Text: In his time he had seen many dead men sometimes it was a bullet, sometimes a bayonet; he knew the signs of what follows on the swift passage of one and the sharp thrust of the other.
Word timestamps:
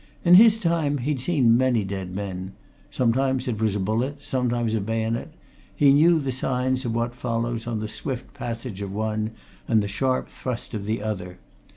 In 0.25 0.33
his 0.33 0.57
time 0.57 0.97
he 0.97 1.11
had 1.11 1.21
seen 1.21 1.55
many 1.57 1.83
dead 1.83 2.09
men 2.09 2.53
sometimes 2.89 3.47
it 3.47 3.61
was 3.61 3.75
a 3.75 3.79
bullet, 3.79 4.23
sometimes 4.23 4.73
a 4.73 4.81
bayonet; 4.81 5.31
he 5.75 5.93
knew 5.93 6.19
the 6.19 6.31
signs 6.31 6.85
of 6.85 6.95
what 6.95 7.13
follows 7.13 7.67
on 7.67 7.81
the 7.81 7.87
swift 7.87 8.33
passage 8.33 8.81
of 8.81 8.91
one 8.91 9.29
and 9.67 9.83
the 9.83 9.87
sharp 9.87 10.27
thrust 10.27 10.73
of 10.73 10.85
the 10.87 11.03
other. 11.03 11.37